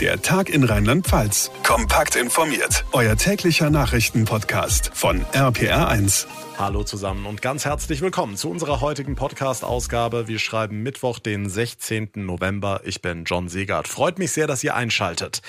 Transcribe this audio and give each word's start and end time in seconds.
Der 0.00 0.20
Tag 0.20 0.48
in 0.48 0.64
Rheinland-Pfalz. 0.64 1.52
Kompakt 1.62 2.16
informiert. 2.16 2.84
Euer 2.90 3.16
täglicher 3.16 3.70
Nachrichtenpodcast 3.70 4.90
von 4.92 5.24
RPR1. 5.32 6.26
Hallo 6.56 6.84
zusammen 6.84 7.26
und 7.26 7.42
ganz 7.42 7.64
herzlich 7.64 8.00
willkommen 8.00 8.36
zu 8.36 8.48
unserer 8.48 8.80
heutigen 8.80 9.16
Podcast-Ausgabe. 9.16 10.28
Wir 10.28 10.38
schreiben 10.38 10.84
Mittwoch, 10.84 11.18
den 11.18 11.50
16. 11.50 12.10
November. 12.14 12.80
Ich 12.84 13.02
bin 13.02 13.24
John 13.24 13.48
Segert. 13.48 13.88
Freut 13.88 14.20
mich 14.20 14.30
sehr, 14.30 14.46
dass 14.46 14.62
ihr 14.62 14.76
einschaltet. 14.76 15.42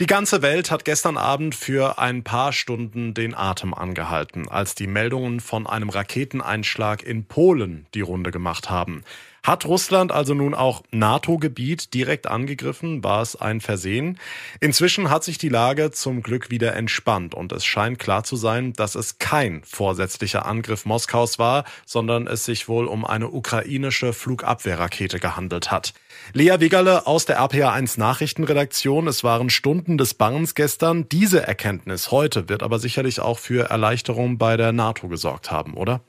Die 0.00 0.06
ganze 0.06 0.42
Welt 0.42 0.72
hat 0.72 0.84
gestern 0.84 1.16
Abend 1.16 1.54
für 1.54 2.00
ein 2.00 2.24
paar 2.24 2.52
Stunden 2.52 3.14
den 3.14 3.32
Atem 3.32 3.72
angehalten, 3.72 4.48
als 4.48 4.74
die 4.74 4.88
Meldungen 4.88 5.38
von 5.38 5.68
einem 5.68 5.88
Raketeneinschlag 5.88 7.04
in 7.04 7.26
Polen 7.26 7.86
die 7.94 8.00
Runde 8.00 8.32
gemacht 8.32 8.70
haben. 8.70 9.04
Hat 9.42 9.64
Russland 9.64 10.12
also 10.12 10.34
nun 10.34 10.54
auch 10.54 10.82
NATO-Gebiet 10.90 11.94
direkt 11.94 12.26
angegriffen? 12.26 13.02
War 13.02 13.22
es 13.22 13.36
ein 13.36 13.62
Versehen? 13.62 14.18
Inzwischen 14.60 15.08
hat 15.08 15.24
sich 15.24 15.38
die 15.38 15.48
Lage 15.48 15.90
zum 15.92 16.22
Glück 16.22 16.50
wieder 16.50 16.76
entspannt 16.76 17.34
und 17.34 17.52
es 17.52 17.64
scheint 17.64 17.98
klar 17.98 18.22
zu 18.22 18.36
sein, 18.36 18.74
dass 18.74 18.94
es 18.94 19.18
kein 19.18 19.62
vorsätzlicher 19.64 20.39
Angriff 20.46 20.84
Moskaus 20.84 21.38
war, 21.38 21.64
sondern 21.86 22.26
es 22.26 22.44
sich 22.44 22.68
wohl 22.68 22.86
um 22.86 23.04
eine 23.04 23.28
ukrainische 23.28 24.12
Flugabwehrrakete 24.12 25.20
gehandelt 25.20 25.70
hat. 25.70 25.92
Lea 26.32 26.56
Wigerle 26.58 27.06
aus 27.06 27.26
der 27.26 27.40
RPA1 27.40 27.98
Nachrichtenredaktion. 27.98 29.08
Es 29.08 29.24
waren 29.24 29.50
Stunden 29.50 29.98
des 29.98 30.14
Bangens 30.14 30.54
gestern. 30.54 31.08
Diese 31.08 31.46
Erkenntnis 31.46 32.10
heute 32.10 32.48
wird 32.48 32.62
aber 32.62 32.78
sicherlich 32.78 33.20
auch 33.20 33.38
für 33.38 33.70
Erleichterung 33.70 34.38
bei 34.38 34.56
der 34.56 34.72
NATO 34.72 35.08
gesorgt 35.08 35.50
haben, 35.50 35.74
oder? 35.74 36.00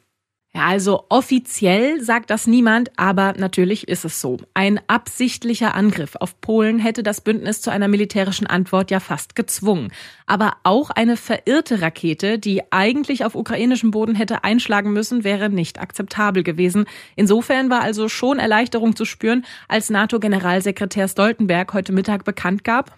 Ja, 0.54 0.66
also 0.66 1.06
offiziell 1.08 2.02
sagt 2.02 2.30
das 2.30 2.46
niemand, 2.46 2.92
aber 2.98 3.34
natürlich 3.38 3.88
ist 3.88 4.04
es 4.04 4.20
so. 4.20 4.36
Ein 4.54 4.82
absichtlicher 4.88 5.76
Angriff 5.76 6.18
auf 6.18 6.42
Polen 6.42 6.78
hätte 6.78 7.04
das 7.04 7.22
Bündnis 7.22 7.62
zu 7.62 7.72
einer 7.72 7.88
militärischen 7.88 8.48
Antwort 8.48 8.92
ja 8.92 9.00
fast 9.00 9.38
gezwungen. 9.38 9.94
Aber 10.26 10.58
auch 10.64 10.90
eine 10.90 11.16
verirrte 11.16 11.82
Rakete, 11.82 12.38
die 12.38 12.64
eigentlich 12.70 13.24
auf 13.24 13.36
ukrainischem 13.36 13.92
Boden 13.92 14.14
hätte 14.14 14.44
einschlagen 14.44 14.92
müssen, 14.92 15.24
wäre 15.24 15.50
nicht 15.50 15.80
akzeptabel 15.80 16.44
gewesen. 16.44 16.84
Insofern 17.16 17.70
war 17.70 17.80
also 17.80 18.10
schon 18.10 18.38
Erleichterung 18.38 18.98
zu 18.98 19.06
spüren, 19.06 19.46
als 19.70 19.90
NATO-Generalsekretär 19.90 21.08
Stoltenberg 21.08 21.74
heute 21.74 21.94
Mittag 21.94 22.26
bekannt 22.26 22.66
gab, 22.66 22.98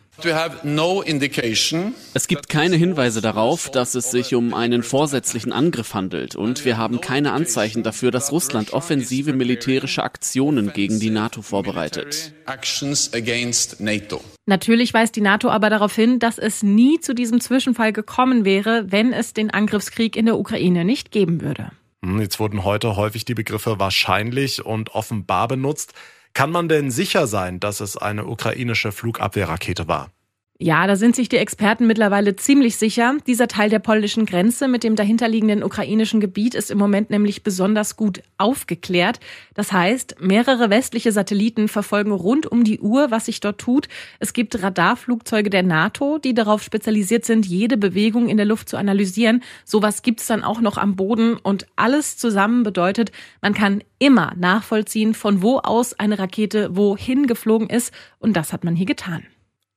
es 2.14 2.28
gibt 2.28 2.50
keine 2.50 2.76
Hinweise 2.76 3.22
darauf, 3.22 3.72
dass 3.72 3.96
es 3.96 4.12
sich 4.12 4.36
um 4.36 4.54
einen 4.54 4.84
vorsätzlichen 4.84 5.52
Angriff 5.52 5.96
handelt 5.96 6.36
und 6.36 6.66
wir 6.66 6.78
haben 6.78 7.02
keine 7.02 7.32
Anzeichen 7.32 7.82
dafür, 7.82 8.12
dass 8.12 8.32
Russland 8.32 8.74
offensive 8.74 9.34
militärische 9.34 10.04
Aktionen 10.04 10.72
gegen 10.72 11.00
die 11.00 11.10
NATO 11.10 11.42
vorbereitet. 11.42 12.34
Natürlich 14.46 14.94
weist 14.94 15.16
die 15.16 15.22
NATO 15.22 15.50
aber 15.50 15.72
darauf 15.72 15.96
hin, 15.96 16.20
dass 16.20 16.38
es 16.38 16.62
nie 16.62 17.00
zu 17.00 17.16
diesem 17.16 17.42
Zwischenfall 17.42 17.92
gekommen 17.92 18.46
wäre, 18.46 18.92
wenn 18.92 19.14
es 19.14 19.34
den 19.34 19.50
Angriffskrieg 19.50 20.16
in 20.16 20.28
der 20.28 20.38
Ukraine 20.38 20.86
nicht 20.86 21.12
geben 21.12 21.42
würde. 21.42 21.72
Hm, 22.06 22.22
jetzt 22.22 22.40
wurden 22.40 22.64
heute 22.64 22.96
häufig 22.98 23.26
die 23.26 23.34
Begriffe 23.34 23.80
wahrscheinlich 23.80 24.64
und 24.64 24.94
offenbar 24.94 25.48
benutzt. 25.48 25.94
Kann 26.34 26.50
man 26.50 26.68
denn 26.68 26.90
sicher 26.90 27.28
sein, 27.28 27.60
dass 27.60 27.80
es 27.80 27.96
eine 27.96 28.26
ukrainische 28.26 28.92
Flugabwehrrakete 28.92 29.88
war? 29.88 30.12
Ja, 30.60 30.86
da 30.86 30.96
sind 30.96 31.16
sich 31.16 31.30
die 31.30 31.38
Experten 31.38 31.88
mittlerweile 31.88 32.36
ziemlich 32.36 32.78
sicher. 32.78 33.18
Dieser 33.26 33.48
Teil 33.48 33.72
der 33.72 33.80
polnischen 33.80 34.28
Grenze 34.28 34.68
mit 34.68 34.84
dem 34.84 34.96
dahinterliegenden 34.96 35.64
ukrainischen 35.64 36.22
Gebiet 36.22 36.54
ist 36.54 36.70
im 36.70 36.78
Moment 36.78 37.10
nämlich 37.10 37.42
besonders 37.42 37.98
gut 37.98 38.22
aufgeklärt. 38.38 39.20
Das 39.56 39.74
heißt, 39.74 40.18
mehrere 40.22 40.70
westliche 40.70 41.12
Satelliten 41.12 41.68
verfolgen 41.68 42.12
rund 42.12 42.46
um 42.46 42.64
die 42.64 42.80
Uhr, 42.80 43.10
was 43.10 43.26
sich 43.26 43.40
dort 43.40 43.60
tut. 43.60 43.90
Es 44.20 44.32
gibt 44.32 44.62
Radarflugzeuge 44.62 45.50
der 45.50 45.64
NATO, 45.64 46.20
die 46.20 46.36
darauf 46.36 46.62
spezialisiert 46.62 47.26
sind, 47.26 47.48
jede 47.48 47.76
Bewegung 47.76 48.30
in 48.30 48.38
der 48.38 48.46
Luft 48.46 48.70
zu 48.70 48.78
analysieren. 48.78 49.44
Sowas 49.66 50.04
gibt's 50.04 50.28
dann 50.28 50.44
auch 50.44 50.62
noch 50.62 50.78
am 50.78 50.96
Boden 50.96 51.36
und 51.36 51.66
alles 51.76 52.18
zusammen 52.18 52.62
bedeutet, 52.62 53.12
man 53.42 53.56
kann 53.56 53.84
immer 53.98 54.34
nachvollziehen, 54.38 55.16
von 55.16 55.42
wo 55.42 55.58
aus 55.58 56.00
eine 56.00 56.20
Rakete 56.20 56.78
wohin 56.78 57.26
geflogen 57.26 57.70
ist 57.70 57.92
und 58.20 58.38
das 58.38 58.54
hat 58.54 58.64
man 58.64 58.76
hier 58.76 58.86
getan. 58.86 59.26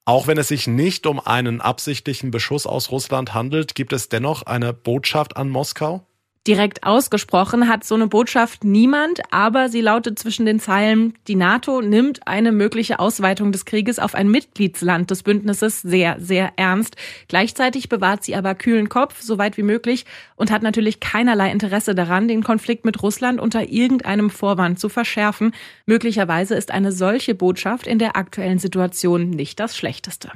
Auch 0.08 0.28
wenn 0.28 0.38
es 0.38 0.46
sich 0.46 0.68
nicht 0.68 1.04
um 1.08 1.18
einen 1.18 1.60
absichtlichen 1.60 2.30
Beschuss 2.30 2.64
aus 2.64 2.92
Russland 2.92 3.34
handelt, 3.34 3.74
gibt 3.74 3.92
es 3.92 4.08
dennoch 4.08 4.44
eine 4.44 4.72
Botschaft 4.72 5.36
an 5.36 5.48
Moskau? 5.48 6.06
Direkt 6.46 6.84
ausgesprochen 6.84 7.68
hat 7.68 7.82
so 7.82 7.96
eine 7.96 8.06
Botschaft 8.06 8.62
niemand, 8.62 9.20
aber 9.32 9.68
sie 9.68 9.80
lautet 9.80 10.16
zwischen 10.16 10.46
den 10.46 10.60
Zeilen, 10.60 11.14
die 11.26 11.34
NATO 11.34 11.82
nimmt 11.82 12.28
eine 12.28 12.52
mögliche 12.52 13.00
Ausweitung 13.00 13.50
des 13.50 13.64
Krieges 13.64 13.98
auf 13.98 14.14
ein 14.14 14.28
Mitgliedsland 14.28 15.10
des 15.10 15.24
Bündnisses 15.24 15.82
sehr, 15.82 16.20
sehr 16.20 16.52
ernst. 16.54 16.94
Gleichzeitig 17.26 17.88
bewahrt 17.88 18.22
sie 18.22 18.36
aber 18.36 18.54
kühlen 18.54 18.88
Kopf, 18.88 19.20
so 19.22 19.38
weit 19.38 19.56
wie 19.56 19.64
möglich, 19.64 20.04
und 20.36 20.52
hat 20.52 20.62
natürlich 20.62 21.00
keinerlei 21.00 21.50
Interesse 21.50 21.96
daran, 21.96 22.28
den 22.28 22.44
Konflikt 22.44 22.84
mit 22.84 23.02
Russland 23.02 23.40
unter 23.40 23.68
irgendeinem 23.68 24.30
Vorwand 24.30 24.78
zu 24.78 24.88
verschärfen. 24.88 25.52
Möglicherweise 25.84 26.54
ist 26.54 26.70
eine 26.70 26.92
solche 26.92 27.34
Botschaft 27.34 27.88
in 27.88 27.98
der 27.98 28.16
aktuellen 28.16 28.60
Situation 28.60 29.30
nicht 29.30 29.58
das 29.58 29.76
Schlechteste. 29.76 30.30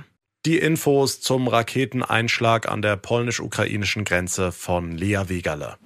Die 0.46 0.56
Infos 0.58 1.20
zum 1.20 1.48
Raketeneinschlag 1.48 2.66
an 2.66 2.80
der 2.80 2.96
polnisch-ukrainischen 2.96 4.04
Grenze 4.04 4.52
von 4.52 4.90
Lea 4.90 5.24
Wegerle. 5.28 5.76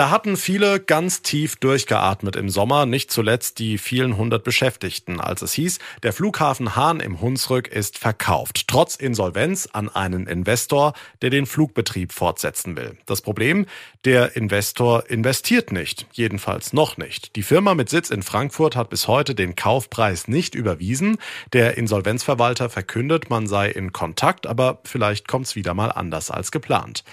Da 0.00 0.08
hatten 0.08 0.38
viele 0.38 0.80
ganz 0.80 1.20
tief 1.20 1.56
durchgeatmet 1.56 2.34
im 2.34 2.48
Sommer, 2.48 2.86
nicht 2.86 3.10
zuletzt 3.10 3.58
die 3.58 3.76
vielen 3.76 4.16
hundert 4.16 4.44
Beschäftigten, 4.44 5.20
als 5.20 5.42
es 5.42 5.52
hieß, 5.52 5.78
der 6.02 6.14
Flughafen 6.14 6.74
Hahn 6.74 7.00
im 7.00 7.20
Hunsrück 7.20 7.68
ist 7.68 7.98
verkauft, 7.98 8.66
trotz 8.66 8.96
Insolvenz 8.96 9.68
an 9.74 9.90
einen 9.90 10.26
Investor, 10.26 10.94
der 11.20 11.28
den 11.28 11.44
Flugbetrieb 11.44 12.12
fortsetzen 12.12 12.76
will. 12.76 12.96
Das 13.04 13.20
Problem, 13.20 13.66
der 14.06 14.36
Investor 14.36 15.04
investiert 15.10 15.70
nicht, 15.70 16.06
jedenfalls 16.12 16.72
noch 16.72 16.96
nicht. 16.96 17.36
Die 17.36 17.42
Firma 17.42 17.74
mit 17.74 17.90
Sitz 17.90 18.08
in 18.08 18.22
Frankfurt 18.22 18.76
hat 18.76 18.88
bis 18.88 19.06
heute 19.06 19.34
den 19.34 19.54
Kaufpreis 19.54 20.28
nicht 20.28 20.54
überwiesen. 20.54 21.18
Der 21.52 21.76
Insolvenzverwalter 21.76 22.70
verkündet, 22.70 23.28
man 23.28 23.46
sei 23.46 23.68
in 23.68 23.92
Kontakt, 23.92 24.46
aber 24.46 24.80
vielleicht 24.82 25.28
kommt's 25.28 25.56
wieder 25.56 25.74
mal 25.74 25.92
anders 25.92 26.30
als 26.30 26.50
geplant. 26.50 27.04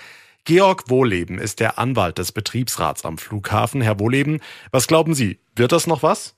Georg 0.48 0.90
Wohleben 0.90 1.40
ist 1.40 1.60
der 1.60 1.78
Anwalt 1.78 2.18
des 2.20 2.32
Betriebsrats 2.32 3.04
am 3.04 3.18
Flughafen. 3.18 3.82
Herr 3.82 4.00
Wohleben, 4.00 4.40
was 4.72 4.88
glauben 4.88 5.14
Sie? 5.14 5.40
Wird 5.58 5.74
das 5.74 5.88
noch 5.88 6.04
was? 6.04 6.38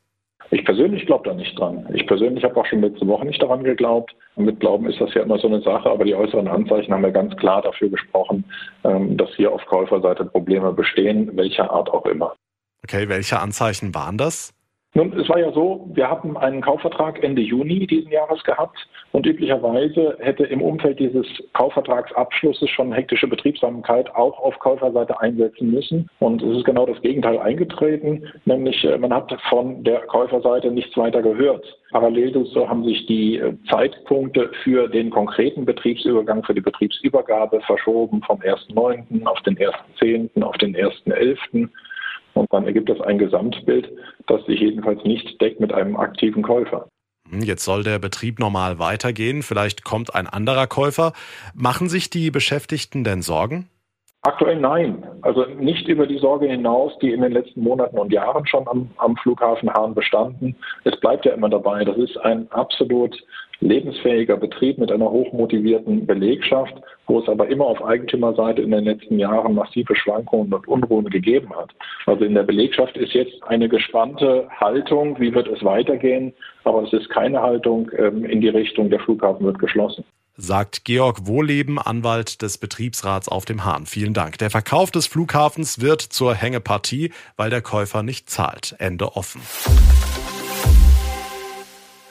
Ich 0.50 0.66
persönlich 0.66 1.06
glaube 1.06 1.30
da 1.30 1.36
nicht 1.36 1.56
dran. 1.59 1.88
Ich 1.94 2.08
persönlich 2.08 2.44
habe 2.44 2.59
auch 2.59 2.66
schon 2.66 2.81
letzte 2.81 3.06
Woche 3.06 3.28
nicht 3.28 3.40
daran 3.40 3.64
geglaubt. 3.64 4.16
mit 4.36 4.59
Glauben 4.59 4.90
ist 4.90 5.00
das 5.00 5.14
ja 5.14 5.22
immer 5.22 5.38
so 5.38 5.47
eine 5.47 5.62
Sache, 5.62 5.92
aber 5.92 6.06
die 6.06 6.16
äußeren 6.16 6.47
Anzeichen 6.47 6.92
haben 6.92 7.03
ja 7.03 7.12
ganz 7.12 7.38
klar 7.38 7.62
dafür 7.62 7.90
gesprochen, 7.90 8.46
ähm, 8.84 9.16
dass 9.16 9.30
hier 9.36 9.52
auf 9.52 9.64
Käuferseite 9.68 10.26
Probleme 10.26 10.74
bestehen, 10.74 11.30
welcher 11.38 11.70
Art 11.70 11.91
auch 11.91 12.08
immer. 12.08 12.34
Okay, 12.84 13.09
welche 13.09 13.40
Anzeichen 13.40 13.94
waren 13.94 14.18
das? 14.18 14.56
Nun, 14.96 15.14
es 15.20 15.30
war 15.30 15.40
ja 15.40 15.52
so, 15.52 15.88
wir 15.94 16.10
hatten 16.10 16.36
einen 16.36 16.62
Kaufvertrag 16.62 17.24
Ende 17.24 17.44
Juni 17.44 17.86
diesen 17.86 18.12
Jahres 18.12 18.44
gehabt 18.44 18.76
und 19.12 19.26
üblicherweise 19.28 20.18
hätte 20.20 20.46
im 20.46 20.64
Umfeld 20.64 21.00
dieses 21.00 21.28
Kaufvertragsabschlusses 21.54 22.68
schon 22.72 22.92
hektische 22.92 23.28
Betriebsamkeit 23.28 24.14
auch 24.16 24.40
auf 24.40 24.58
Käuferseite 24.58 25.20
einsetzen 25.20 25.70
müssen. 25.70 26.10
Und 26.18 26.42
es 26.42 26.58
ist 26.58 26.66
genau 26.66 26.88
das 26.88 27.00
Gegenteil 27.02 27.38
eingetreten, 27.38 28.28
nämlich 28.46 28.84
äh, 28.84 28.98
man 28.98 29.14
hat 29.14 29.32
von 29.48 29.84
der 29.84 30.02
Käuferseite 30.08 30.72
nichts 30.72 30.98
weiter 30.98 31.22
gehört. 31.22 31.66
Parallel 31.92 32.32
dazu 32.32 32.68
haben 32.68 32.84
sich 32.84 33.06
die 33.06 33.38
äh, 33.38 33.54
Zeitpunkte 33.70 34.50
für 34.64 34.88
den 34.88 35.12
konkreten 35.12 35.66
Betriebsübergang, 35.66 36.44
für 36.44 36.56
die 36.56 36.62
Betriebsübergabe 36.62 37.62
verschoben 37.62 38.24
vom 38.24 38.40
1.9. 38.40 39.24
auf 39.26 39.40
den 39.42 39.56
1.10., 39.56 40.42
auf 40.42 40.58
den 40.58 40.76
1.11. 40.76 41.70
Und 42.40 42.54
dann 42.54 42.66
ergibt 42.66 42.88
das 42.88 43.02
ein 43.02 43.18
Gesamtbild, 43.18 43.92
das 44.28 44.46
sich 44.46 44.62
jedenfalls 44.62 45.04
nicht 45.04 45.42
deckt 45.42 45.60
mit 45.60 45.74
einem 45.74 45.98
aktiven 45.98 46.42
Käufer. 46.42 46.88
Hm, 47.30 47.41
jetzt 47.41 47.66
soll 47.66 47.84
der 47.84 48.00
Betrieb 48.00 48.40
normal 48.40 48.80
weitergehen. 48.80 49.44
Vielleicht 49.44 49.84
kommt 49.84 50.16
ein 50.16 50.26
anderer 50.26 50.66
Käufer. 50.66 51.12
Machen 51.53 51.90
sich 51.90 52.09
die 52.09 52.32
Beschäftigten 52.32 53.03
denn 53.03 53.22
Sorgen? 53.22 53.68
Aktuell 54.22 54.58
nein. 54.58 55.06
Also 55.22 55.47
nicht 55.59 55.90
über 55.90 56.08
die 56.08 56.18
Sorge 56.18 56.47
hinaus, 56.47 56.97
die 57.02 57.12
in 57.12 57.22
den 57.22 57.34
letzten 57.34 57.62
Monaten 57.62 57.97
und 57.97 58.14
Jahren 58.14 58.47
schon 58.47 58.66
am, 58.70 58.90
am 59.00 59.18
Flughafen 59.18 59.70
Hahn 59.74 59.94
bestanden. 59.94 60.56
Es 60.85 60.97
bleibt 61.02 61.26
ja 61.26 61.34
immer 61.34 61.50
dabei. 61.50 61.84
Das 61.84 61.97
ist 61.97 62.18
ein 62.20 62.50
absolut 62.53 63.22
lebensfähiger 63.59 64.38
Betrieb 64.38 64.78
mit 64.78 64.94
einer 64.94 65.12
hochmotivierten 65.12 66.06
Belegschaft, 66.06 66.74
wo 67.09 67.20
es 67.20 67.28
aber 67.28 67.47
immer 67.47 67.66
auf 67.66 67.84
Eigentümerseite 67.84 68.61
in 68.61 68.72
den 68.72 68.85
letzten 68.85 69.20
Jahren 69.20 69.56
massive 69.56 69.96
Schwankungen 69.96 70.53
und 70.53 70.67
Unruhen 70.67 71.09
gegeben 71.09 71.50
hat. 71.56 71.72
Also 72.06 72.23
in 72.23 72.35
der 72.35 72.44
Belegschaft 72.44 72.96
ist 72.96 73.14
jetzt 73.14 73.44
eine 73.44 73.67
gespannte 73.67 74.47
Haltung, 74.50 75.20
wie 75.20 75.34
wird 75.34 75.47
es 75.47 75.64
weitergehen, 75.64 76.34
aber 76.64 76.84
es 76.84 76.94
ist 76.94 77.09
keine 77.09 77.41
Haltung 77.41 77.90
ähm, 77.97 78.23
in 78.26 78.41
die 78.41 78.50
Richtung, 78.50 78.90
der 78.90 79.00
Flughafen 79.00 79.46
wird 79.46 79.59
geschlossen 79.59 80.06
sagt 80.41 80.85
Georg 80.85 81.28
Wohleben, 81.28 81.78
Anwalt 81.79 82.41
des 82.41 82.58
Betriebsrats 82.58 83.28
auf 83.28 83.44
dem 83.44 83.66
Hahn. 83.66 83.85
Vielen 83.85 84.14
Dank. 84.14 84.38
Der 84.38 84.50
Verkauf 84.50 84.90
des 84.90 85.06
Flughafens 85.06 85.82
wird 85.82 86.02
zur 86.02 86.34
Hängepartie, 86.34 87.11
weil 87.35 87.50
der 87.50 87.61
Käufer 87.61 88.03
nicht 88.03 88.29
zahlt. 88.29 88.73
Ende 88.79 89.17
offen. 89.17 89.41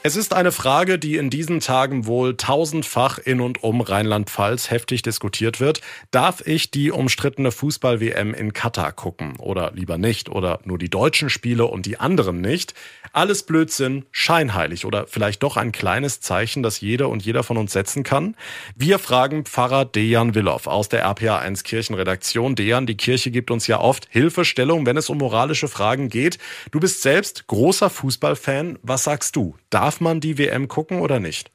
Es 0.09 0.17
ist 0.17 0.33
eine 0.33 0.53
Frage, 0.53 0.99
die 0.99 1.17
in 1.17 1.29
diesen 1.29 1.61
Tagen 1.61 2.07
wohl 2.07 2.35
tausendfach 2.35 3.19
in 3.19 3.43
und 3.43 3.63
um 3.63 3.83
Rheinland-Pfalz 3.83 4.71
heftig 4.71 5.03
diskutiert 5.03 5.61
wird. 5.61 5.83
Darf 6.11 6.41
ich 6.47 6.71
die 6.71 6.91
umstrittene 6.91 7.53
Fußball-WM 7.53 8.33
in 8.33 8.55
Katar 8.55 8.93
gucken? 8.93 9.37
Oder 9.39 9.73
lieber 9.75 9.99
nicht? 9.99 10.31
Oder 10.31 10.61
nur 10.65 10.79
die 10.79 10.89
deutschen 10.89 11.29
Spiele 11.29 11.67
und 11.67 11.85
die 11.85 12.01
anderen 12.01 12.41
nicht? 12.41 12.73
Alles 13.13 13.43
Blödsinn, 13.43 14.07
scheinheilig 14.11 14.87
oder 14.87 15.07
vielleicht 15.07 15.43
doch 15.43 15.59
ein 15.59 15.73
kleines 15.73 16.23
Zeichen, 16.23 16.63
das 16.63 16.81
jeder 16.81 17.11
und 17.11 17.23
jeder 17.23 17.43
von 17.43 17.59
uns 17.59 17.75
setzen 17.75 18.03
kann? 18.03 18.35
Wir 18.77 18.99
fragen 18.99 19.45
Pfarrer 19.45 19.85
Dejan 19.85 20.35
Willow 20.35 20.59
aus 20.65 20.89
der 20.89 21.07
RPA1 21.07 21.65
Kirchenredaktion. 21.65 22.55
Dejan, 22.55 22.87
die 22.87 22.97
Kirche 22.97 23.31
gibt 23.31 23.51
uns 23.51 23.67
ja 23.67 23.79
oft 23.79 24.09
Hilfestellung, 24.09 24.87
wenn 24.87 24.97
es 24.97 25.11
um 25.11 25.19
moralische 25.19 25.69
Fragen 25.69 26.09
geht. 26.09 26.39
Du 26.71 26.81
bist 26.81 27.03
selbst 27.03 27.47
großer 27.47 27.91
Fußballfan. 27.91 28.79
Was 28.83 29.05
sagst 29.05 29.37
du? 29.37 29.55
Darf 29.69 29.98
man 30.01 30.21
die 30.21 30.39
WM 30.39 30.69
gucken 30.69 31.01
oder 31.01 31.21
nicht? 31.21 31.51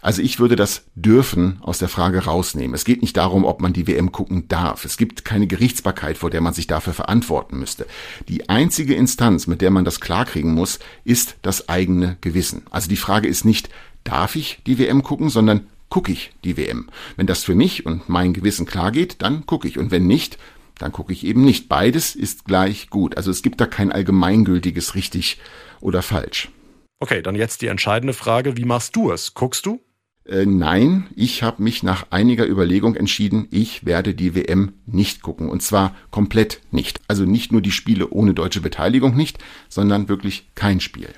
Also 0.00 0.22
ich 0.22 0.38
würde 0.38 0.56
das 0.56 0.84
dürfen 0.94 1.58
aus 1.62 1.78
der 1.78 1.88
Frage 1.88 2.24
rausnehmen. 2.24 2.74
Es 2.74 2.84
geht 2.84 3.02
nicht 3.02 3.16
darum, 3.16 3.44
ob 3.44 3.60
man 3.60 3.72
die 3.72 3.86
WM 3.86 4.12
gucken 4.12 4.46
darf. 4.48 4.84
Es 4.84 4.96
gibt 4.96 5.24
keine 5.24 5.46
Gerichtsbarkeit, 5.46 6.18
vor 6.18 6.30
der 6.30 6.40
man 6.40 6.54
sich 6.54 6.66
dafür 6.66 6.92
verantworten 6.92 7.58
müsste. 7.58 7.86
Die 8.28 8.48
einzige 8.48 8.94
Instanz, 8.94 9.46
mit 9.46 9.60
der 9.60 9.70
man 9.70 9.84
das 9.84 10.00
klarkriegen 10.00 10.54
muss, 10.54 10.78
ist 11.04 11.36
das 11.42 11.68
eigene 11.68 12.16
Gewissen. 12.20 12.62
Also 12.70 12.88
die 12.88 12.96
Frage 12.96 13.28
ist 13.28 13.44
nicht, 13.44 13.68
darf 14.04 14.36
ich 14.36 14.60
die 14.66 14.78
WM 14.78 15.02
gucken, 15.02 15.30
sondern 15.30 15.66
gucke 15.88 16.12
ich 16.12 16.32
die 16.44 16.56
WM. 16.56 16.88
Wenn 17.16 17.26
das 17.26 17.44
für 17.44 17.54
mich 17.54 17.86
und 17.86 18.08
mein 18.08 18.32
Gewissen 18.32 18.66
klar 18.66 18.92
geht, 18.92 19.22
dann 19.22 19.46
gucke 19.46 19.66
ich. 19.66 19.78
Und 19.78 19.90
wenn 19.90 20.06
nicht, 20.06 20.38
dann 20.78 20.92
gucke 20.92 21.12
ich 21.12 21.24
eben 21.24 21.44
nicht. 21.44 21.68
Beides 21.68 22.14
ist 22.14 22.44
gleich 22.44 22.90
gut. 22.90 23.16
Also 23.16 23.30
es 23.30 23.42
gibt 23.42 23.60
da 23.60 23.66
kein 23.66 23.90
allgemeingültiges 23.90 24.94
richtig 24.94 25.38
oder 25.80 26.02
falsch. 26.02 26.50
Okay, 27.00 27.22
dann 27.22 27.36
jetzt 27.36 27.62
die 27.62 27.68
entscheidende 27.68 28.12
Frage, 28.12 28.56
wie 28.56 28.64
machst 28.64 28.96
du 28.96 29.12
es? 29.12 29.34
Guckst 29.34 29.66
du? 29.66 29.80
Äh, 30.28 30.44
nein, 30.46 31.08
ich 31.14 31.42
habe 31.42 31.62
mich 31.62 31.82
nach 31.82 32.06
einiger 32.10 32.46
Überlegung 32.46 32.96
entschieden, 32.96 33.48
ich 33.50 33.86
werde 33.86 34.14
die 34.14 34.34
WM 34.34 34.74
nicht 34.84 35.22
gucken. 35.22 35.48
Und 35.48 35.62
zwar 35.62 35.94
komplett 36.10 36.60
nicht. 36.70 37.00
Also 37.08 37.24
nicht 37.24 37.52
nur 37.52 37.62
die 37.62 37.70
Spiele 37.70 38.10
ohne 38.10 38.34
deutsche 38.34 38.60
Beteiligung 38.60 39.16
nicht, 39.16 39.38
sondern 39.68 40.08
wirklich 40.08 40.50
kein 40.54 40.80
Spiel. 40.80 41.08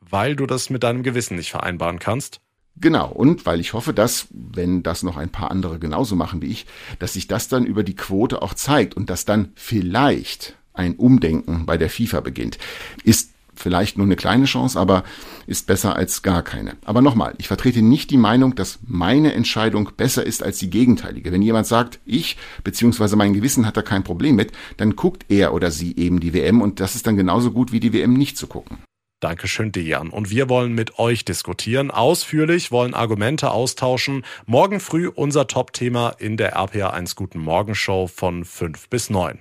Weil 0.00 0.36
du 0.36 0.46
das 0.46 0.70
mit 0.70 0.82
deinem 0.82 1.02
Gewissen 1.02 1.36
nicht 1.36 1.50
vereinbaren 1.50 1.98
kannst? 1.98 2.40
Genau, 2.76 3.10
und 3.10 3.46
weil 3.46 3.60
ich 3.60 3.72
hoffe, 3.72 3.92
dass, 3.92 4.26
wenn 4.30 4.82
das 4.82 5.02
noch 5.02 5.16
ein 5.16 5.30
paar 5.30 5.50
andere 5.50 5.78
genauso 5.78 6.16
machen 6.16 6.42
wie 6.42 6.46
ich, 6.46 6.66
dass 6.98 7.12
sich 7.12 7.28
das 7.28 7.48
dann 7.48 7.66
über 7.66 7.84
die 7.84 7.94
Quote 7.94 8.42
auch 8.42 8.54
zeigt 8.54 8.94
und 8.94 9.10
dass 9.10 9.24
dann 9.24 9.52
vielleicht 9.54 10.56
ein 10.72 10.96
Umdenken 10.96 11.66
bei 11.66 11.76
der 11.76 11.88
FIFA 11.88 12.20
beginnt. 12.20 12.58
Ist 13.04 13.33
vielleicht 13.56 13.96
nur 13.96 14.06
eine 14.06 14.16
kleine 14.16 14.44
Chance, 14.44 14.78
aber 14.78 15.04
ist 15.46 15.66
besser 15.66 15.96
als 15.96 16.22
gar 16.22 16.42
keine. 16.42 16.76
Aber 16.84 17.02
nochmal, 17.02 17.34
ich 17.38 17.48
vertrete 17.48 17.82
nicht 17.82 18.10
die 18.10 18.16
Meinung, 18.16 18.54
dass 18.54 18.78
meine 18.86 19.34
Entscheidung 19.34 19.90
besser 19.96 20.24
ist 20.24 20.42
als 20.42 20.58
die 20.58 20.70
gegenteilige. 20.70 21.32
Wenn 21.32 21.42
jemand 21.42 21.66
sagt, 21.66 22.00
ich 22.04 22.36
bzw. 22.62 23.16
mein 23.16 23.34
Gewissen 23.34 23.66
hat 23.66 23.76
da 23.76 23.82
kein 23.82 24.04
Problem 24.04 24.36
mit, 24.36 24.52
dann 24.76 24.96
guckt 24.96 25.26
er 25.28 25.54
oder 25.54 25.70
sie 25.70 25.96
eben 25.96 26.20
die 26.20 26.34
WM 26.34 26.60
und 26.60 26.80
das 26.80 26.94
ist 26.94 27.06
dann 27.06 27.16
genauso 27.16 27.50
gut 27.50 27.72
wie 27.72 27.80
die 27.80 27.92
WM 27.92 28.14
nicht 28.14 28.36
zu 28.36 28.46
gucken. 28.46 28.78
Dankeschön, 29.24 29.72
Dejan. 29.72 30.10
Und 30.10 30.28
wir 30.28 30.50
wollen 30.50 30.74
mit 30.74 30.98
euch 30.98 31.24
diskutieren, 31.24 31.90
ausführlich, 31.90 32.70
wollen 32.70 32.92
Argumente 32.92 33.52
austauschen. 33.52 34.22
Morgen 34.44 34.80
früh 34.80 35.08
unser 35.08 35.46
Top-Thema 35.46 36.10
in 36.18 36.36
der 36.36 36.52
RPA 36.56 36.90
1 36.90 37.16
Guten 37.16 37.38
Morgen 37.38 37.74
Show 37.74 38.06
von 38.06 38.44
5 38.44 38.90
bis 38.90 39.08
9. 39.08 39.38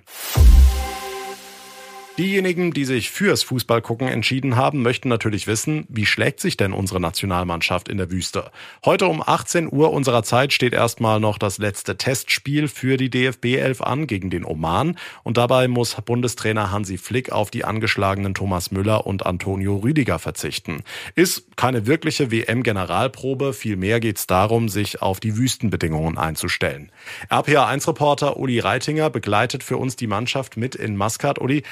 Diejenigen, 2.20 2.74
die 2.74 2.86
sich 2.86 3.10
fürs 3.10 3.42
Fußballgucken 3.42 4.08
entschieden 4.08 4.56
haben, 4.56 4.84
möchten 4.84 5.10
natürlich 5.10 5.48
wissen, 5.48 5.88
wie 5.90 6.06
schlägt 6.06 6.42
sich 6.42 6.58
denn 6.58 6.72
unsere 6.72 7.00
Nationalmannschaft 7.00 7.90
in 7.90 7.98
der 7.98 8.12
Wüste? 8.12 8.52
Heute 8.86 9.08
um 9.08 9.24
18 9.26 9.74
Uhr 9.74 9.92
unserer 9.92 10.22
Zeit 10.22 10.54
steht 10.54 10.74
erstmal 10.74 11.20
noch 11.20 11.40
das 11.40 11.58
letzte 11.58 11.98
Testspiel 11.98 12.68
für 12.68 12.98
die 12.98 13.10
DFB 13.10 13.56
11 13.56 13.82
an 13.82 14.06
gegen 14.06 14.30
den 14.30 14.46
Oman 14.46 15.00
und 15.24 15.38
dabei 15.38 15.68
muss 15.68 15.98
Bundestrainer 16.06 16.70
Hansi 16.70 17.00
Flick 17.00 17.32
auf 17.32 17.50
die 17.50 17.66
angeschlagenen 17.66 18.36
Thomas 18.36 18.70
Müller 18.70 19.08
und 19.08 19.26
Antonio 19.26 19.78
Rüdiger 19.78 20.20
verzichten. 20.20 20.84
Ist 21.16 21.58
keine 21.58 21.88
wirkliche 21.88 22.30
WM-Generalprobe, 22.30 23.54
vielmehr 23.54 24.00
geht 24.00 24.20
es 24.20 24.28
darum, 24.28 24.70
sich 24.70 25.02
auf 25.02 25.20
die 25.20 25.36
Wüstenbedingungen 25.36 26.20
einzustellen. 26.20 26.92
RPA1-Reporter 27.32 28.38
Uli 28.38 28.60
Reitinger 28.60 29.10
begleitet 29.10 29.64
für 29.64 29.78
uns 29.78 29.96
die 29.96 30.06
Mannschaft 30.06 30.58
mit 30.58 30.76
in 30.76 30.96
Maskat. 30.96 31.40
Uli, 31.40 31.64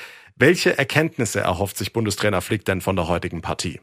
welche 0.42 0.76
Erkenntnisse 0.76 1.40
erhofft 1.40 1.78
sich 1.78 1.94
Bundestrainer 1.94 2.42
Flick 2.42 2.66
denn 2.66 2.82
von 2.82 2.96
der 2.96 3.08
heutigen 3.08 3.42
Partie? 3.42 3.80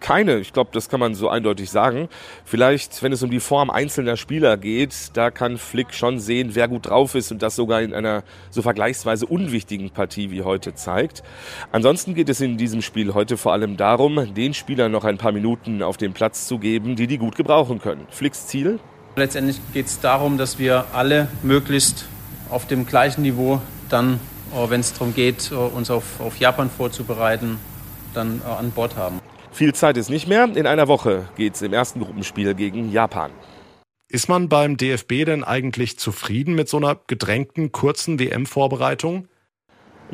Keine, 0.00 0.40
ich 0.40 0.52
glaube, 0.52 0.70
das 0.72 0.88
kann 0.88 0.98
man 0.98 1.14
so 1.14 1.28
eindeutig 1.28 1.70
sagen. 1.70 2.08
Vielleicht, 2.44 3.04
wenn 3.04 3.12
es 3.12 3.22
um 3.22 3.30
die 3.30 3.38
Form 3.38 3.70
einzelner 3.70 4.16
Spieler 4.16 4.56
geht, 4.56 5.12
da 5.12 5.30
kann 5.30 5.58
Flick 5.58 5.94
schon 5.94 6.18
sehen, 6.18 6.56
wer 6.56 6.66
gut 6.66 6.88
drauf 6.88 7.14
ist 7.14 7.30
und 7.30 7.40
das 7.40 7.54
sogar 7.54 7.82
in 7.82 7.94
einer 7.94 8.24
so 8.50 8.62
vergleichsweise 8.62 9.26
unwichtigen 9.26 9.90
Partie 9.90 10.32
wie 10.32 10.42
heute 10.42 10.74
zeigt. 10.74 11.22
Ansonsten 11.70 12.14
geht 12.16 12.28
es 12.28 12.40
in 12.40 12.56
diesem 12.56 12.82
Spiel 12.82 13.14
heute 13.14 13.36
vor 13.36 13.52
allem 13.52 13.76
darum, 13.76 14.34
den 14.34 14.54
Spielern 14.54 14.90
noch 14.90 15.04
ein 15.04 15.18
paar 15.18 15.30
Minuten 15.30 15.84
auf 15.84 15.98
den 15.98 16.14
Platz 16.14 16.48
zu 16.48 16.58
geben, 16.58 16.96
die 16.96 17.06
die 17.06 17.18
gut 17.18 17.36
gebrauchen 17.36 17.78
können. 17.80 18.08
Flicks 18.10 18.48
Ziel? 18.48 18.80
Letztendlich 19.14 19.60
geht 19.72 19.86
es 19.86 20.00
darum, 20.00 20.36
dass 20.36 20.58
wir 20.58 20.86
alle 20.94 21.28
möglichst 21.44 22.06
auf 22.50 22.66
dem 22.66 22.86
gleichen 22.86 23.22
Niveau 23.22 23.62
dann 23.88 24.18
wenn 24.52 24.80
es 24.80 24.92
darum 24.92 25.14
geht, 25.14 25.50
äh, 25.50 25.54
uns 25.54 25.90
auf, 25.90 26.20
auf 26.20 26.38
Japan 26.38 26.70
vorzubereiten, 26.70 27.58
dann 28.14 28.40
äh, 28.44 28.48
an 28.48 28.70
Bord 28.70 28.96
haben. 28.96 29.20
Viel 29.52 29.74
Zeit 29.74 29.96
ist 29.96 30.08
nicht 30.08 30.28
mehr. 30.28 30.44
In 30.54 30.66
einer 30.66 30.88
Woche 30.88 31.28
geht 31.36 31.54
es 31.54 31.62
im 31.62 31.72
ersten 31.72 32.00
Gruppenspiel 32.00 32.54
gegen 32.54 32.90
Japan. 32.90 33.30
Ist 34.08 34.28
man 34.28 34.48
beim 34.48 34.76
DFB 34.76 35.24
denn 35.24 35.44
eigentlich 35.44 35.98
zufrieden 35.98 36.54
mit 36.54 36.68
so 36.68 36.76
einer 36.76 36.98
gedrängten 37.06 37.72
kurzen 37.72 38.18
WM-Vorbereitung? 38.18 39.28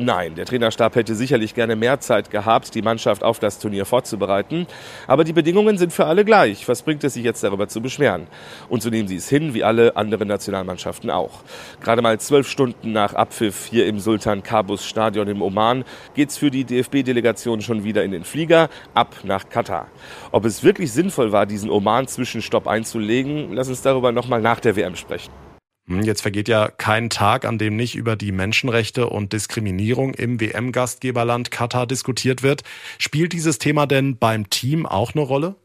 Nein, 0.00 0.36
der 0.36 0.46
Trainerstab 0.46 0.94
hätte 0.94 1.16
sicherlich 1.16 1.56
gerne 1.56 1.74
mehr 1.74 1.98
Zeit 1.98 2.30
gehabt, 2.30 2.72
die 2.76 2.82
Mannschaft 2.82 3.24
auf 3.24 3.40
das 3.40 3.58
Turnier 3.58 3.84
vorzubereiten. 3.84 4.68
Aber 5.08 5.24
die 5.24 5.32
Bedingungen 5.32 5.76
sind 5.76 5.92
für 5.92 6.06
alle 6.06 6.24
gleich. 6.24 6.68
Was 6.68 6.82
bringt 6.82 7.02
es 7.02 7.14
sich 7.14 7.24
jetzt 7.24 7.42
darüber 7.42 7.66
zu 7.66 7.80
beschweren? 7.80 8.28
Und 8.68 8.80
so 8.80 8.90
nehmen 8.90 9.08
sie 9.08 9.16
es 9.16 9.28
hin, 9.28 9.54
wie 9.54 9.64
alle 9.64 9.96
anderen 9.96 10.28
Nationalmannschaften 10.28 11.10
auch. 11.10 11.42
Gerade 11.80 12.00
mal 12.00 12.20
zwölf 12.20 12.48
Stunden 12.48 12.92
nach 12.92 13.14
Abpfiff 13.14 13.66
hier 13.66 13.86
im 13.86 13.98
Sultan 13.98 14.44
Kabus 14.44 14.86
Stadion 14.86 15.26
im 15.26 15.42
Oman 15.42 15.82
geht's 16.14 16.38
für 16.38 16.52
die 16.52 16.62
DFB-Delegation 16.62 17.60
schon 17.60 17.82
wieder 17.82 18.04
in 18.04 18.12
den 18.12 18.22
Flieger 18.22 18.68
ab 18.94 19.16
nach 19.24 19.48
Katar. 19.48 19.88
Ob 20.30 20.44
es 20.44 20.62
wirklich 20.62 20.92
sinnvoll 20.92 21.32
war, 21.32 21.44
diesen 21.44 21.70
Oman-Zwischenstopp 21.70 22.68
einzulegen, 22.68 23.52
lass 23.52 23.68
uns 23.68 23.82
darüber 23.82 24.12
nochmal 24.12 24.40
nach 24.40 24.60
der 24.60 24.76
WM 24.76 24.94
sprechen. 24.94 25.47
Hm, 25.88 26.02
jetzt 26.02 26.20
vergeht 26.20 26.48
ja 26.48 26.68
kein 26.68 27.10
Tag, 27.10 27.44
an 27.44 27.58
dem 27.58 27.76
nicht 27.76 27.96
über 27.96 28.14
die 28.14 28.32
Menschenrechte 28.32 29.08
und 29.08 29.32
Diskriminierung 29.32 30.14
im 30.14 30.40
WM-Gastgeberland 30.40 31.50
Katar 31.50 31.86
diskutiert 31.86 32.42
wird. 32.42 32.62
Spielt 32.98 33.32
dieses 33.32 33.58
Thema 33.58 33.86
denn 33.86 34.18
beim 34.18 34.50
Team 34.50 34.86
auch 34.86 35.14
eine 35.14 35.22
Rolle? 35.22 35.56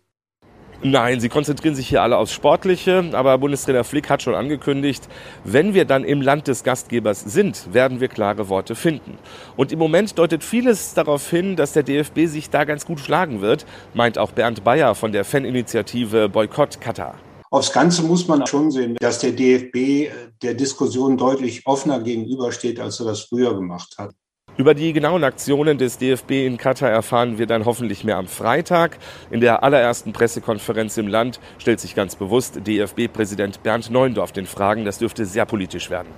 Nein, 0.85 1.21
sie 1.21 1.29
konzentrieren 1.29 1.75
sich 1.75 1.87
hier 1.87 2.01
alle 2.01 2.17
aufs 2.17 2.33
Sportliche, 2.33 3.05
aber 3.13 3.37
Bundestrainer 3.37 3.85
Flick 3.85 4.09
hat 4.09 4.21
schon 4.21 4.35
angekündigt, 4.35 5.07
wenn 5.45 5.73
wir 5.73 5.85
dann 5.85 6.03
im 6.03 6.21
Land 6.21 6.49
des 6.49 6.65
Gastgebers 6.65 7.21
sind, 7.21 7.73
werden 7.73 8.01
wir 8.01 8.09
klare 8.09 8.49
Worte 8.49 8.75
finden. 8.75 9.17
Und 9.55 9.71
im 9.71 9.79
Moment 9.79 10.19
deutet 10.19 10.43
vieles 10.43 10.93
darauf 10.93 11.29
hin, 11.29 11.55
dass 11.55 11.71
der 11.71 11.83
DFB 11.83 12.25
sich 12.25 12.49
da 12.49 12.65
ganz 12.65 12.85
gut 12.85 12.99
schlagen 12.99 13.39
wird, 13.39 13.65
meint 13.93 14.17
auch 14.17 14.31
Bernd 14.31 14.65
Bayer 14.65 14.93
von 14.93 15.13
der 15.13 15.23
Faninitiative 15.23 16.27
Boykott 16.27 16.81
Katar. 16.81 17.15
Aufs 17.53 17.71
Ganze 17.71 18.01
muss 18.01 18.27
man 18.27 18.47
schon 18.47 18.71
sehen, 18.71 18.95
dass 18.99 19.19
der 19.19 19.31
DFB 19.31 20.11
der 20.41 20.55
Diskussion 20.55 21.17
deutlich 21.17 21.67
offener 21.67 21.99
gegenübersteht, 21.99 22.79
als 22.79 22.99
er 22.99 23.05
das 23.05 23.21
früher 23.21 23.53
gemacht 23.53 23.93
hat. 23.99 24.15
Über 24.57 24.73
die 24.73 24.91
genauen 24.91 25.23
Aktionen 25.23 25.77
des 25.77 25.99
DFB 25.99 26.31
in 26.47 26.57
Katar 26.57 26.89
erfahren 26.89 27.37
wir 27.37 27.45
dann 27.45 27.65
hoffentlich 27.65 28.03
mehr 28.03 28.17
am 28.17 28.25
Freitag. 28.25 28.97
In 29.29 29.39
der 29.39 29.61
allerersten 29.61 30.13
Pressekonferenz 30.13 30.97
im 30.97 31.07
Land 31.07 31.39
stellt 31.59 31.79
sich 31.79 31.93
ganz 31.93 32.15
bewusst 32.15 32.59
DFB-Präsident 32.65 33.61
Bernd 33.61 33.91
Neuendorf 33.91 34.31
den 34.31 34.47
Fragen. 34.47 34.83
Das 34.83 34.97
dürfte 34.97 35.23
sehr 35.27 35.45
politisch 35.45 35.91
werden. 35.91 36.09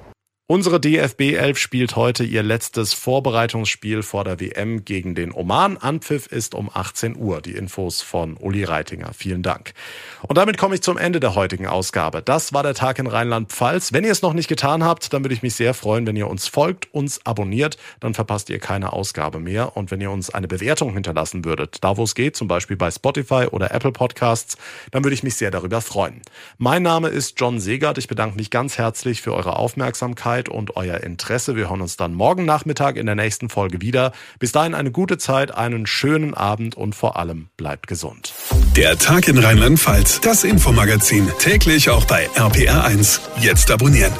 Unsere 0.47 0.79
DFB 0.79 1.21
11 1.33 1.57
spielt 1.57 1.95
heute 1.95 2.23
ihr 2.23 2.43
letztes 2.43 2.93
Vorbereitungsspiel 2.93 4.03
vor 4.03 4.23
der 4.23 4.39
WM 4.39 4.85
gegen 4.85 5.15
den 5.15 5.33
Oman. 5.33 5.77
Anpfiff 5.77 6.27
ist 6.27 6.53
um 6.53 6.69
18 6.71 7.17
Uhr. 7.17 7.41
Die 7.41 7.53
Infos 7.53 8.03
von 8.03 8.37
Uli 8.37 8.63
Reitinger. 8.63 9.11
Vielen 9.15 9.41
Dank. 9.41 9.73
Und 10.21 10.37
damit 10.37 10.59
komme 10.59 10.75
ich 10.75 10.83
zum 10.83 10.99
Ende 10.99 11.19
der 11.19 11.33
heutigen 11.33 11.65
Ausgabe. 11.65 12.21
Das 12.21 12.53
war 12.53 12.61
der 12.61 12.75
Tag 12.75 12.99
in 12.99 13.07
Rheinland-Pfalz. 13.07 13.91
Wenn 13.91 14.03
ihr 14.03 14.11
es 14.11 14.21
noch 14.21 14.33
nicht 14.33 14.47
getan 14.47 14.83
habt, 14.83 15.11
dann 15.13 15.23
würde 15.23 15.33
ich 15.33 15.41
mich 15.41 15.55
sehr 15.55 15.73
freuen, 15.73 16.05
wenn 16.05 16.15
ihr 16.15 16.27
uns 16.27 16.47
folgt, 16.47 16.93
uns 16.93 17.25
abonniert. 17.25 17.77
Dann 17.99 18.13
verpasst 18.13 18.51
ihr 18.51 18.59
keine 18.59 18.93
Ausgabe 18.93 19.39
mehr. 19.39 19.75
Und 19.75 19.89
wenn 19.89 19.99
ihr 19.99 20.11
uns 20.11 20.29
eine 20.29 20.47
Bewertung 20.47 20.93
hinterlassen 20.93 21.43
würdet, 21.43 21.83
da 21.83 21.97
wo 21.97 22.03
es 22.03 22.13
geht, 22.13 22.35
zum 22.35 22.47
Beispiel 22.47 22.77
bei 22.77 22.91
Spotify 22.91 23.47
oder 23.49 23.73
Apple 23.73 23.93
Podcasts, 23.93 24.57
dann 24.91 25.03
würde 25.03 25.15
ich 25.15 25.23
mich 25.23 25.37
sehr 25.37 25.49
darüber 25.49 25.81
freuen. 25.81 26.21
Mein 26.59 26.83
Name 26.83 27.07
ist 27.07 27.39
John 27.39 27.59
Segert. 27.59 27.97
Ich 27.97 28.07
bedanke 28.07 28.37
mich 28.37 28.51
ganz 28.51 28.77
herzlich 28.77 29.23
für 29.23 29.33
eure 29.33 29.55
Aufmerksamkeit 29.55 30.34
Zeit 30.35 30.49
und 30.49 30.75
euer 30.75 31.01
Interesse. 31.01 31.55
Wir 31.55 31.69
hören 31.69 31.81
uns 31.81 31.95
dann 31.95 32.13
morgen 32.13 32.43
Nachmittag 32.43 32.97
in 32.97 33.05
der 33.05 33.15
nächsten 33.15 33.47
Folge 33.49 33.79
wieder. 33.79 34.11
Bis 34.37 34.51
dahin 34.51 34.73
eine 34.73 34.91
gute 34.91 35.17
Zeit, 35.17 35.55
einen 35.55 35.87
schönen 35.87 36.33
Abend 36.33 36.75
und 36.75 36.93
vor 36.93 37.17
allem 37.17 37.47
bleibt 37.55 37.87
gesund. 37.87 38.33
Der 38.75 38.97
Tag 38.97 39.29
in 39.29 39.37
Rheinland-Pfalz, 39.37 40.19
das 40.19 40.43
Infomagazin, 40.43 41.29
täglich 41.39 41.89
auch 41.89 42.03
bei 42.05 42.27
RPR1. 42.35 43.21
Jetzt 43.39 43.71
abonnieren. 43.71 44.11